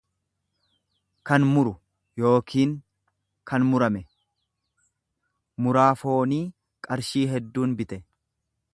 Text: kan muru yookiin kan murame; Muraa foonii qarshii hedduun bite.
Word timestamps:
kan 1.29 1.43
muru 1.49 1.73
yookiin 2.21 2.71
kan 3.51 3.67
murame; 3.73 4.03
Muraa 5.67 5.89
foonii 6.05 6.43
qarshii 6.89 7.27
hedduun 7.37 7.77
bite. 7.83 8.05